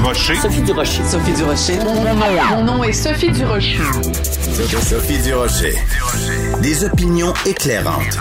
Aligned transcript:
Durocher. 0.00 0.34
Sophie 0.36 0.62
Durocher. 0.62 1.04
Sophie 1.04 1.32
Durocher. 1.34 1.78
Mon 2.50 2.64
nom 2.64 2.82
est 2.82 2.94
Sophie 2.94 3.30
Durocher. 3.32 3.76
Sophie 4.80 5.18
Durocher. 5.18 5.74
Des 6.62 6.84
opinions 6.84 7.34
éclairantes 7.44 8.16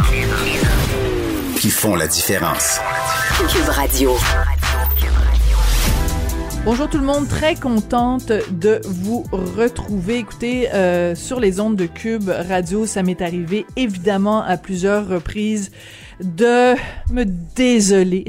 qui 1.57 1.70
font 1.70 1.96
la 1.96 2.07
différence. 2.07 2.81
Cube 3.47 3.70
Radio. 3.70 4.18
Bonjour 6.65 6.90
tout 6.90 6.97
le 6.97 7.06
monde, 7.06 7.29
très 7.29 7.56
contente 7.56 8.34
de 8.52 8.82
vous 8.84 9.24
retrouver. 9.32 10.18
Écoutez, 10.18 10.70
euh, 10.74 11.16
sur 11.16 11.40
les 11.40 11.62
ondes 11.62 11.78
de 11.78 11.86
Cube 11.86 12.28
Radio, 12.28 12.88
ça 12.88 13.04
m'est 13.04 13.22
arrivé 13.22 13.66
évidemment 13.78 14.44
à 14.44 14.58
plusieurs 14.58 15.08
reprises 15.08 15.72
de 16.20 16.76
me 17.09 17.23
désoler 17.55 18.26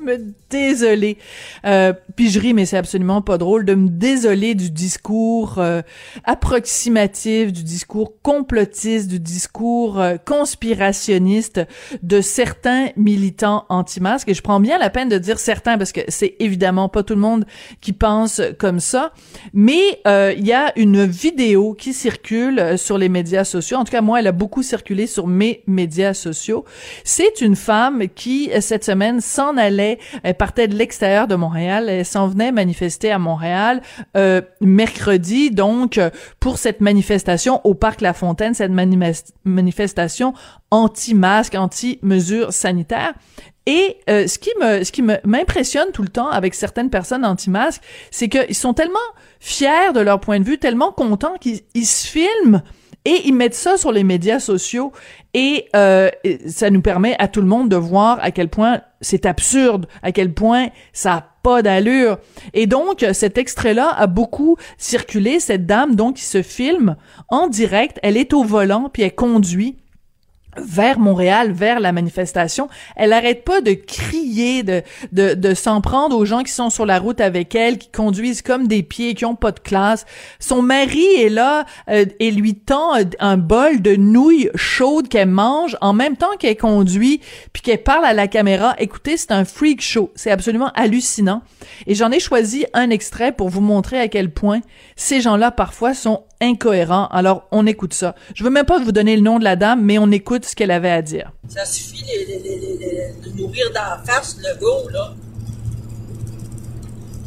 me 0.00 0.18
désoler. 0.50 1.18
Euh, 1.64 1.92
puis 2.16 2.30
je 2.30 2.40
ris, 2.40 2.54
mais 2.54 2.66
c'est 2.66 2.76
absolument 2.76 3.22
pas 3.22 3.38
drôle 3.38 3.64
de 3.64 3.74
me 3.74 3.88
désoler 3.88 4.54
du 4.54 4.70
discours 4.70 5.58
euh, 5.58 5.82
approximatif, 6.24 7.52
du 7.52 7.62
discours 7.62 8.20
complotiste, 8.22 9.08
du 9.08 9.20
discours 9.20 10.00
euh, 10.00 10.16
conspirationniste 10.24 11.60
de 12.02 12.20
certains 12.20 12.88
militants 12.96 13.64
anti-masques. 13.68 14.28
Et 14.28 14.34
je 14.34 14.42
prends 14.42 14.60
bien 14.60 14.78
la 14.78 14.90
peine 14.90 15.08
de 15.08 15.18
dire 15.18 15.38
certains 15.38 15.78
parce 15.78 15.92
que 15.92 16.00
c'est 16.08 16.36
évidemment 16.38 16.88
pas 16.88 17.02
tout 17.02 17.14
le 17.14 17.20
monde 17.20 17.44
qui 17.80 17.92
pense 17.92 18.40
comme 18.58 18.80
ça. 18.80 19.12
Mais 19.52 20.00
euh, 20.06 20.34
il 20.36 20.46
y 20.46 20.52
a 20.52 20.72
une 20.78 21.04
vidéo 21.04 21.74
qui 21.74 21.92
circule 21.92 22.78
sur 22.78 22.98
les 22.98 23.08
médias 23.08 23.44
sociaux. 23.44 23.78
En 23.78 23.84
tout 23.84 23.92
cas, 23.92 24.00
moi, 24.00 24.20
elle 24.20 24.26
a 24.26 24.32
beaucoup 24.32 24.62
circulé 24.62 25.06
sur 25.06 25.26
mes 25.26 25.62
médias 25.66 26.14
sociaux. 26.14 26.64
C'est 27.04 27.40
une 27.40 27.56
femme 27.56 28.04
qui, 28.14 28.50
cette 28.60 28.84
semaine, 28.84 29.20
s'en 29.20 29.56
allait 29.56 29.89
elle 30.22 30.34
partait 30.34 30.68
de 30.68 30.74
l'extérieur 30.76 31.26
de 31.26 31.34
Montréal. 31.34 31.88
Elle 31.88 32.04
s'en 32.04 32.28
venait 32.28 32.52
manifester 32.52 33.10
à 33.10 33.18
Montréal 33.18 33.80
euh, 34.16 34.42
mercredi, 34.60 35.50
donc 35.50 35.98
pour 36.38 36.58
cette 36.58 36.80
manifestation 36.80 37.60
au 37.64 37.74
parc 37.74 38.00
La 38.00 38.12
Fontaine, 38.12 38.54
cette 38.54 38.72
manifestation 39.44 40.34
anti-masque, 40.70 41.54
anti-mesures 41.54 42.52
sanitaires. 42.52 43.14
Et 43.66 43.98
euh, 44.08 44.26
ce 44.26 44.38
qui 44.38 44.50
me 44.60 44.82
ce 44.84 44.90
qui 44.90 45.02
m'impressionne 45.02 45.92
tout 45.92 46.02
le 46.02 46.08
temps 46.08 46.28
avec 46.28 46.54
certaines 46.54 46.90
personnes 46.90 47.24
anti-masques, 47.24 47.82
c'est 48.10 48.28
qu'ils 48.28 48.54
sont 48.54 48.74
tellement 48.74 48.98
fiers 49.38 49.92
de 49.94 50.00
leur 50.00 50.18
point 50.20 50.40
de 50.40 50.44
vue, 50.44 50.58
tellement 50.58 50.92
contents 50.92 51.34
qu'ils 51.38 51.86
se 51.86 52.06
filment 52.06 52.62
et 53.04 53.22
ils 53.24 53.34
mettent 53.34 53.54
ça 53.54 53.76
sur 53.76 53.92
les 53.92 54.04
médias 54.04 54.40
sociaux 54.40 54.92
et 55.32 55.66
euh, 55.74 56.10
ça 56.46 56.70
nous 56.70 56.82
permet 56.82 57.16
à 57.18 57.28
tout 57.28 57.40
le 57.40 57.46
monde 57.46 57.68
de 57.68 57.76
voir 57.76 58.18
à 58.20 58.30
quel 58.30 58.48
point 58.48 58.82
c'est 59.00 59.26
absurde, 59.26 59.86
à 60.02 60.12
quel 60.12 60.34
point 60.34 60.68
ça 60.92 61.14
a 61.14 61.26
pas 61.42 61.62
d'allure. 61.62 62.18
Et 62.52 62.66
donc 62.66 63.04
cet 63.12 63.38
extrait-là 63.38 63.88
a 63.88 64.06
beaucoup 64.06 64.56
circulé. 64.76 65.40
Cette 65.40 65.66
dame 65.66 65.94
donc 65.94 66.16
qui 66.16 66.24
se 66.24 66.42
filme 66.42 66.96
en 67.28 67.46
direct, 67.46 67.98
elle 68.02 68.16
est 68.16 68.32
au 68.34 68.44
volant 68.44 68.90
puis 68.92 69.02
elle 69.02 69.14
conduit 69.14 69.78
vers 70.56 70.98
Montréal, 70.98 71.52
vers 71.52 71.80
la 71.80 71.92
manifestation. 71.92 72.68
Elle 72.96 73.12
arrête 73.12 73.44
pas 73.44 73.60
de 73.60 73.72
crier, 73.72 74.62
de, 74.62 74.82
de, 75.12 75.34
de 75.34 75.54
s'en 75.54 75.80
prendre 75.80 76.16
aux 76.16 76.24
gens 76.24 76.42
qui 76.42 76.52
sont 76.52 76.70
sur 76.70 76.86
la 76.86 76.98
route 76.98 77.20
avec 77.20 77.54
elle, 77.54 77.78
qui 77.78 77.88
conduisent 77.90 78.42
comme 78.42 78.66
des 78.66 78.82
pieds, 78.82 79.14
qui 79.14 79.24
ont 79.24 79.36
pas 79.36 79.52
de 79.52 79.60
classe. 79.60 80.06
Son 80.38 80.62
mari 80.62 81.04
est 81.18 81.28
là 81.28 81.64
euh, 81.88 82.04
et 82.18 82.30
lui 82.30 82.54
tend 82.54 82.92
un 83.20 83.36
bol 83.36 83.80
de 83.80 83.96
nouilles 83.96 84.50
chaudes 84.54 85.08
qu'elle 85.08 85.28
mange 85.28 85.76
en 85.80 85.92
même 85.92 86.16
temps 86.16 86.36
qu'elle 86.38 86.56
conduit, 86.56 87.20
puis 87.52 87.62
qu'elle 87.62 87.82
parle 87.82 88.04
à 88.04 88.12
la 88.12 88.26
caméra. 88.26 88.74
Écoutez, 88.78 89.16
c'est 89.16 89.32
un 89.32 89.44
freak 89.44 89.80
show. 89.80 90.10
C'est 90.14 90.30
absolument 90.30 90.72
hallucinant. 90.74 91.42
Et 91.86 91.94
j'en 91.94 92.10
ai 92.10 92.20
choisi 92.20 92.66
un 92.74 92.90
extrait 92.90 93.32
pour 93.32 93.48
vous 93.48 93.60
montrer 93.60 94.00
à 94.00 94.08
quel 94.08 94.30
point 94.32 94.60
ces 94.96 95.20
gens-là 95.20 95.50
parfois 95.50 95.94
sont 95.94 96.24
incohérents. 96.40 97.06
Alors, 97.08 97.46
on 97.50 97.66
écoute 97.66 97.94
ça. 97.94 98.14
Je 98.34 98.44
veux 98.44 98.50
même 98.50 98.66
pas 98.66 98.78
vous 98.78 98.92
donner 98.92 99.16
le 99.16 99.22
nom 99.22 99.38
de 99.38 99.44
la 99.44 99.56
dame, 99.56 99.82
mais 99.82 99.98
on 99.98 100.10
écoute 100.10 100.44
ce 100.44 100.56
qu'elle 100.56 100.70
avait 100.70 100.90
à 100.90 101.02
dire. 101.02 101.32
Ça 101.48 101.64
suffit 101.64 102.04
de 102.04 103.36
nourrir 103.40 103.70
d'en 103.72 104.04
face 104.04 104.36
le 104.38 104.58
go, 104.58 104.88
là. 104.90 105.14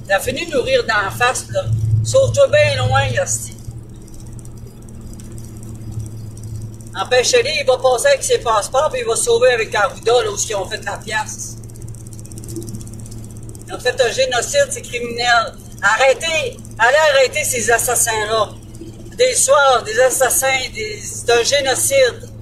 T'as 0.07 0.19
fini 0.19 0.45
de 0.45 0.51
nourrir 0.51 0.83
d'en 0.85 1.11
face, 1.11 1.47
là. 1.51 1.63
Sauve-toi 2.03 2.47
bien 2.47 2.85
loin, 2.85 3.05
Yasti. 3.07 3.55
Empêchez-les, 6.95 7.61
il 7.61 7.65
va 7.65 7.77
passer 7.77 8.07
avec 8.07 8.23
ses 8.23 8.39
passeports, 8.39 8.89
puis 8.91 9.01
il 9.01 9.07
va 9.07 9.15
sauver 9.15 9.51
avec 9.51 9.73
Arruda, 9.73 10.11
là, 10.23 10.31
où 10.31 10.35
ils 10.37 10.55
ont 10.55 10.65
fait 10.65 10.83
la 10.85 10.97
pièce. 10.97 11.57
Ils 13.67 13.73
ont 13.73 13.79
fait 13.79 13.99
un 13.99 14.11
génocide, 14.11 14.67
c'est 14.69 14.81
criminel. 14.81 15.53
Arrêtez! 15.81 16.57
Allez 16.77 16.97
arrêter 17.11 17.43
ces 17.43 17.71
assassins-là. 17.71 18.49
Des 19.17 19.35
soirs, 19.35 19.83
des 19.83 19.99
assassins, 19.99 20.47
des... 20.73 20.99
c'est 21.01 21.29
un 21.31 21.43
génocide 21.43 22.33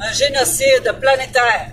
un 0.00 0.12
génocide 0.12 0.92
planétaire 1.00 1.70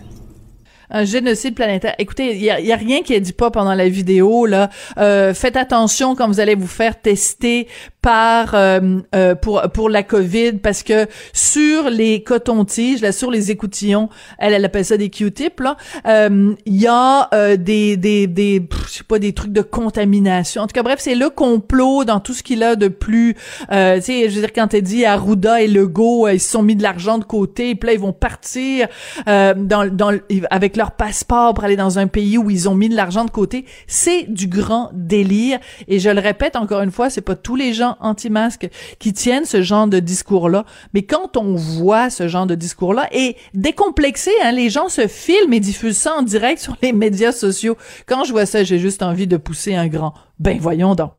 un 0.93 1.05
génocide 1.05 1.55
planétaire. 1.55 1.95
Écoutez, 1.99 2.35
il 2.35 2.43
y 2.43 2.49
a, 2.49 2.59
y 2.59 2.73
a, 2.73 2.75
rien 2.75 3.01
qui 3.01 3.13
est 3.13 3.21
dit 3.21 3.31
pas 3.31 3.49
pendant 3.49 3.73
la 3.73 3.87
vidéo 3.87 4.45
là. 4.45 4.69
Euh, 4.97 5.33
faites 5.33 5.55
attention 5.55 6.15
quand 6.15 6.27
vous 6.27 6.41
allez 6.41 6.53
vous 6.53 6.67
faire 6.67 6.99
tester 6.99 7.69
par 8.01 8.55
euh, 8.55 8.99
euh, 9.13 9.35
pour 9.35 9.61
pour 9.73 9.89
la 9.89 10.01
Covid 10.01 10.53
parce 10.53 10.81
que 10.81 11.05
sur 11.33 11.89
les 11.89 12.23
cotons-tiges, 12.23 13.01
là 13.01 13.11
sur 13.11 13.29
les 13.29 13.51
écoutillons, 13.51 14.09
elle 14.39 14.53
elle 14.53 14.65
appelle 14.65 14.85
ça 14.85 14.97
des 14.97 15.09
Q-tips 15.09 15.59
là, 15.59 15.77
euh, 16.07 16.55
il 16.65 16.81
y 16.81 16.87
a 16.87 17.29
des 17.57 17.97
des 17.97 18.25
des 18.25 18.67
je 18.87 18.91
sais 18.91 19.03
pas 19.03 19.19
des 19.19 19.33
trucs 19.33 19.53
de 19.53 19.61
contamination. 19.61 20.63
En 20.63 20.67
tout 20.67 20.73
cas 20.73 20.81
bref, 20.81 20.99
c'est 20.99 21.15
le 21.15 21.29
complot 21.29 22.03
dans 22.03 22.19
tout 22.19 22.33
ce 22.33 22.41
qu'il 22.41 22.63
a 22.63 22.75
de 22.75 22.87
plus 22.87 23.35
tu 23.35 23.67
sais 23.69 24.29
je 24.29 24.35
veux 24.35 24.41
dire 24.41 24.53
quand 24.53 24.73
elle 24.73 24.81
dit 24.81 25.05
Arruda 25.05 25.61
et 25.61 25.67
Legault, 25.67 26.27
ils 26.27 26.39
se 26.39 26.49
sont 26.49 26.63
mis 26.63 26.75
de 26.75 26.83
l'argent 26.83 27.19
de 27.19 27.23
côté, 27.23 27.75
puis 27.75 27.87
là 27.87 27.93
ils 27.93 27.99
vont 27.99 28.13
partir 28.13 28.87
dans 29.27 29.89
dans 29.91 30.17
avec 30.49 30.75
leur 30.75 30.91
passeport 30.91 31.53
pour 31.53 31.63
aller 31.63 31.75
dans 31.75 31.99
un 31.99 32.07
pays 32.07 32.39
où 32.39 32.49
ils 32.49 32.67
ont 32.67 32.75
mis 32.75 32.89
de 32.89 32.95
l'argent 32.95 33.25
de 33.25 33.31
côté, 33.31 33.65
c'est 33.85 34.23
du 34.23 34.47
grand 34.47 34.89
délire 34.93 35.59
et 35.87 35.99
je 35.99 36.09
le 36.09 36.19
répète 36.19 36.55
encore 36.55 36.81
une 36.81 36.91
fois, 36.91 37.11
c'est 37.11 37.21
pas 37.21 37.35
tous 37.35 37.55
les 37.55 37.73
anti-masques 37.99 38.69
qui 38.99 39.13
tiennent 39.13 39.45
ce 39.45 39.61
genre 39.61 39.87
de 39.87 39.99
discours-là. 39.99 40.65
Mais 40.93 41.03
quand 41.03 41.37
on 41.37 41.55
voit 41.55 42.09
ce 42.09 42.27
genre 42.27 42.45
de 42.45 42.55
discours-là, 42.55 43.07
et 43.11 43.35
décomplexé, 43.53 44.31
hein, 44.43 44.51
les 44.51 44.69
gens 44.69 44.89
se 44.89 45.07
filment 45.07 45.53
et 45.53 45.59
diffusent 45.59 45.97
ça 45.97 46.15
en 46.15 46.21
direct 46.21 46.61
sur 46.61 46.75
les 46.81 46.93
médias 46.93 47.31
sociaux. 47.31 47.77
Quand 48.05 48.23
je 48.23 48.31
vois 48.31 48.45
ça, 48.45 48.63
j'ai 48.63 48.79
juste 48.79 49.03
envie 49.03 49.27
de 49.27 49.37
pousser 49.37 49.75
un 49.75 49.87
grand. 49.87 50.13
Ben 50.39 50.57
voyons 50.59 50.95
donc. 50.95 51.11